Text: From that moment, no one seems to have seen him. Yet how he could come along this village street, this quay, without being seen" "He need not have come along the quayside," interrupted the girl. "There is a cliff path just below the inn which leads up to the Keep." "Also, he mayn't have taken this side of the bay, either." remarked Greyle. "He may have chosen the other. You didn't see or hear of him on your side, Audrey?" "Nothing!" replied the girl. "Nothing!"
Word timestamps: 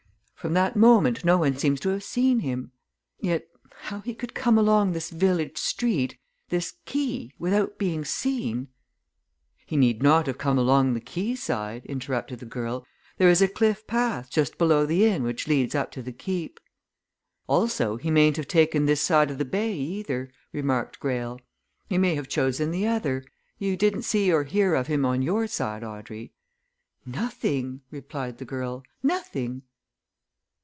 From 0.41 0.53
that 0.55 0.75
moment, 0.75 1.23
no 1.23 1.37
one 1.37 1.55
seems 1.55 1.79
to 1.81 1.89
have 1.89 2.03
seen 2.03 2.39
him. 2.39 2.71
Yet 3.19 3.47
how 3.81 3.99
he 3.99 4.15
could 4.15 4.33
come 4.33 4.57
along 4.57 4.91
this 4.93 5.11
village 5.11 5.59
street, 5.59 6.17
this 6.49 6.73
quay, 6.85 7.29
without 7.37 7.77
being 7.77 8.03
seen" 8.03 8.67
"He 9.67 9.77
need 9.77 10.01
not 10.01 10.25
have 10.25 10.39
come 10.39 10.57
along 10.57 10.95
the 10.95 10.99
quayside," 10.99 11.85
interrupted 11.85 12.39
the 12.39 12.47
girl. 12.47 12.87
"There 13.19 13.29
is 13.29 13.43
a 13.43 13.47
cliff 13.47 13.85
path 13.85 14.31
just 14.31 14.57
below 14.57 14.87
the 14.87 15.05
inn 15.05 15.21
which 15.21 15.47
leads 15.47 15.75
up 15.75 15.91
to 15.91 16.01
the 16.01 16.11
Keep." 16.11 16.59
"Also, 17.45 17.97
he 17.97 18.09
mayn't 18.09 18.37
have 18.37 18.47
taken 18.47 18.87
this 18.87 18.99
side 19.01 19.29
of 19.29 19.37
the 19.37 19.45
bay, 19.45 19.75
either." 19.75 20.31
remarked 20.51 20.99
Greyle. 20.99 21.39
"He 21.87 21.99
may 21.99 22.15
have 22.15 22.27
chosen 22.27 22.71
the 22.71 22.87
other. 22.87 23.23
You 23.59 23.77
didn't 23.77 24.01
see 24.05 24.33
or 24.33 24.45
hear 24.45 24.73
of 24.73 24.87
him 24.87 25.05
on 25.05 25.21
your 25.21 25.45
side, 25.45 25.83
Audrey?" 25.83 26.33
"Nothing!" 27.05 27.81
replied 27.91 28.39
the 28.39 28.45
girl. 28.45 28.81
"Nothing!" 29.03 29.61